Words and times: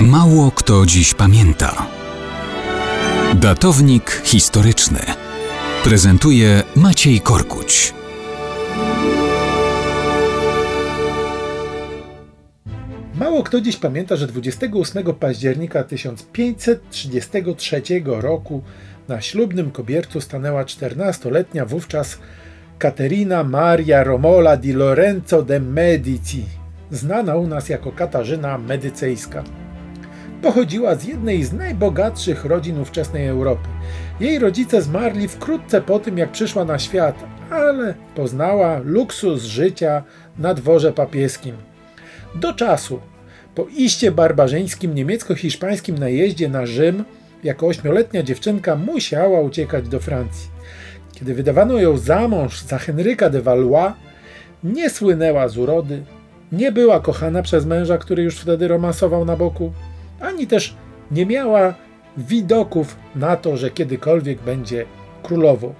Mało 0.00 0.50
kto 0.50 0.86
dziś 0.86 1.14
pamięta. 1.14 1.86
Datownik 3.34 4.22
historyczny 4.24 4.98
prezentuje 5.84 6.62
Maciej 6.76 7.20
Korkuć. 7.20 7.94
Mało 13.14 13.42
kto 13.42 13.60
dziś 13.60 13.76
pamięta, 13.76 14.16
że 14.16 14.26
28 14.26 15.14
października 15.14 15.84
1533 15.84 17.82
roku 18.04 18.62
na 19.08 19.20
ślubnym 19.20 19.70
kobiercu 19.70 20.20
stanęła 20.20 20.64
14-letnia 20.64 21.66
wówczas 21.66 22.18
Caterina 22.78 23.44
Maria 23.44 24.04
Romola 24.04 24.56
di 24.56 24.72
Lorenzo 24.72 25.42
de 25.42 25.60
Medici, 25.60 26.44
znana 26.90 27.36
u 27.36 27.46
nas 27.46 27.68
jako 27.68 27.92
Katarzyna 27.92 28.58
Medycejska. 28.58 29.65
Pochodziła 30.42 30.94
z 30.94 31.04
jednej 31.04 31.44
z 31.44 31.52
najbogatszych 31.52 32.44
rodzin 32.44 32.80
ówczesnej 32.80 33.26
Europy. 33.26 33.68
Jej 34.20 34.38
rodzice 34.38 34.82
zmarli 34.82 35.28
wkrótce 35.28 35.80
po 35.80 35.98
tym, 35.98 36.18
jak 36.18 36.32
przyszła 36.32 36.64
na 36.64 36.78
świat, 36.78 37.24
ale 37.50 37.94
poznała 38.14 38.78
luksus 38.84 39.42
życia 39.42 40.02
na 40.38 40.54
dworze 40.54 40.92
papieskim. 40.92 41.56
Do 42.34 42.52
czasu, 42.52 43.00
po 43.54 43.66
iście 43.76 44.12
barbarzyńskim 44.12 44.94
niemiecko-hiszpańskim 44.94 45.98
najeździe 45.98 46.48
na 46.48 46.66
Rzym, 46.66 47.04
jako 47.44 47.66
ośmioletnia 47.66 48.22
dziewczynka 48.22 48.76
musiała 48.76 49.40
uciekać 49.40 49.88
do 49.88 50.00
Francji. 50.00 50.50
Kiedy 51.12 51.34
wydawano 51.34 51.78
ją 51.78 51.98
za 51.98 52.28
mąż 52.28 52.62
za 52.62 52.78
Henryka 52.78 53.30
de 53.30 53.42
Valois, 53.42 53.92
nie 54.64 54.90
słynęła 54.90 55.48
z 55.48 55.58
urody, 55.58 56.02
nie 56.52 56.72
była 56.72 57.00
kochana 57.00 57.42
przez 57.42 57.66
męża, 57.66 57.98
który 57.98 58.22
już 58.22 58.38
wtedy 58.38 58.68
romansował 58.68 59.24
na 59.24 59.36
boku, 59.36 59.72
ani 60.20 60.46
też 60.46 60.76
nie 61.10 61.26
miała 61.26 61.74
widoków 62.16 62.96
na 63.16 63.36
to, 63.36 63.56
że 63.56 63.70
kiedykolwiek 63.70 64.42
będzie 64.42 64.84
królową. 65.22 65.74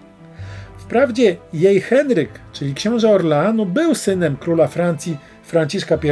Wprawdzie 0.78 1.36
jej 1.52 1.80
Henryk, 1.80 2.30
czyli 2.52 2.74
książę 2.74 3.10
Orleanu, 3.10 3.66
był 3.66 3.94
synem 3.94 4.36
króla 4.36 4.66
Francji 4.66 5.18
Franciszka 5.42 5.94
I, 5.94 6.08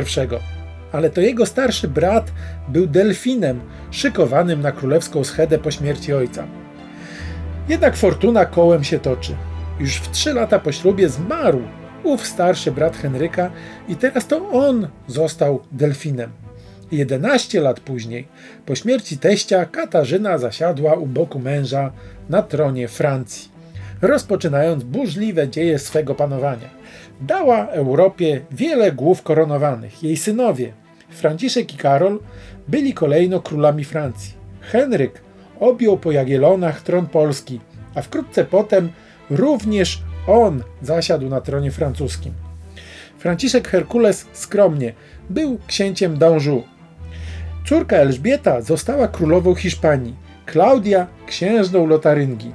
ale 0.92 1.10
to 1.10 1.20
jego 1.20 1.46
starszy 1.46 1.88
brat 1.88 2.32
był 2.68 2.86
delfinem 2.86 3.60
szykowanym 3.90 4.60
na 4.60 4.72
królewską 4.72 5.24
schedę 5.24 5.58
po 5.58 5.70
śmierci 5.70 6.12
ojca. 6.12 6.46
Jednak 7.68 7.96
fortuna 7.96 8.46
kołem 8.46 8.84
się 8.84 8.98
toczy. 8.98 9.36
Już 9.80 9.96
w 9.96 10.10
trzy 10.10 10.34
lata 10.34 10.58
po 10.58 10.72
ślubie 10.72 11.08
zmarł 11.08 11.62
ów 12.02 12.26
starszy 12.26 12.72
brat 12.72 12.96
Henryka 12.96 13.50
i 13.88 13.96
teraz 13.96 14.26
to 14.26 14.50
on 14.50 14.88
został 15.06 15.62
delfinem. 15.72 16.43
11 16.96 17.60
lat 17.60 17.80
później, 17.80 18.28
po 18.66 18.74
śmierci 18.74 19.18
teścia, 19.18 19.66
Katarzyna 19.66 20.38
zasiadła 20.38 20.94
u 20.94 21.06
boku 21.06 21.38
męża 21.38 21.92
na 22.28 22.42
tronie 22.42 22.88
Francji, 22.88 23.48
rozpoczynając 24.02 24.84
burzliwe 24.84 25.48
dzieje 25.48 25.78
swego 25.78 26.14
panowania. 26.14 26.68
Dała 27.20 27.66
Europie 27.66 28.40
wiele 28.50 28.92
głów 28.92 29.22
koronowanych. 29.22 30.02
Jej 30.02 30.16
synowie, 30.16 30.72
Franciszek 31.10 31.74
i 31.74 31.76
Karol, 31.76 32.20
byli 32.68 32.94
kolejno 32.94 33.40
królami 33.40 33.84
Francji. 33.84 34.34
Henryk 34.60 35.20
objął 35.60 35.98
po 35.98 36.12
Jagiellonach 36.12 36.82
tron 36.82 37.06
Polski, 37.06 37.60
a 37.94 38.02
wkrótce 38.02 38.44
potem 38.44 38.92
również 39.30 40.02
on 40.26 40.62
zasiadł 40.82 41.28
na 41.28 41.40
tronie 41.40 41.70
francuskim. 41.70 42.32
Franciszek 43.18 43.68
Herkules 43.68 44.26
skromnie 44.32 44.92
był 45.30 45.58
księciem 45.66 46.18
d'Anjou. 46.18 46.62
Córka 47.64 47.96
Elżbieta 47.96 48.60
została 48.60 49.08
królową 49.08 49.54
Hiszpanii, 49.54 50.14
Klaudia 50.46 51.06
księżną 51.26 51.86
Lotaryngii. 51.86 52.52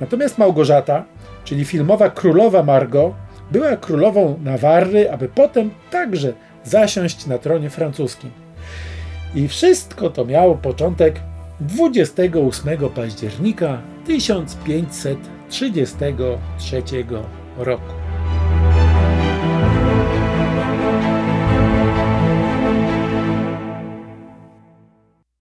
Natomiast 0.00 0.38
Małgorzata, 0.38 1.04
czyli 1.44 1.64
filmowa 1.64 2.10
królowa 2.10 2.62
Margot, 2.62 3.14
była 3.50 3.76
królową 3.76 4.38
Nawarry, 4.42 5.10
aby 5.10 5.28
potem 5.28 5.70
także 5.90 6.32
zasiąść 6.64 7.26
na 7.26 7.38
tronie 7.38 7.70
francuskim. 7.70 8.30
I 9.34 9.48
wszystko 9.48 10.10
to 10.10 10.24
miało 10.24 10.54
początek 10.54 11.20
28 11.60 12.78
października 12.94 13.82
1533 14.06 16.82
roku. 17.58 18.03